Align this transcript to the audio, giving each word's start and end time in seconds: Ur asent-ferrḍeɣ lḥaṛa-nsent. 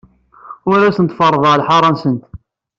Ur 0.69 0.79
asent-ferrḍeɣ 0.83 1.53
lḥaṛa-nsent. 1.57 2.23